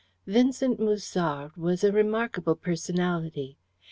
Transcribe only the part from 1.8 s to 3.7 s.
a remarkable personality.